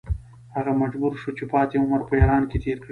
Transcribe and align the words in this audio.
هغه 0.55 0.71
مجبور 0.81 1.11
شو 1.21 1.29
چې 1.37 1.43
پاتې 1.51 1.75
عمر 1.83 2.01
په 2.09 2.13
ایران 2.19 2.43
کې 2.49 2.57
تېر 2.63 2.77
کړي. 2.77 2.79